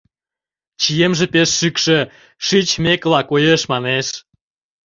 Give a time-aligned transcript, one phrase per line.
[0.81, 1.97] Чиемже пеш шӱкшӧ,
[2.45, 4.07] шӱч мекыла коеш, манеш.